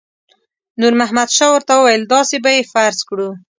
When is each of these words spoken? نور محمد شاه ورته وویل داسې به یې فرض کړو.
نور 0.81 0.93
محمد 0.99 1.29
شاه 1.37 1.51
ورته 1.53 1.73
وویل 1.75 2.03
داسې 2.13 2.35
به 2.43 2.49
یې 2.55 2.69
فرض 2.71 2.99
کړو. 3.09 3.29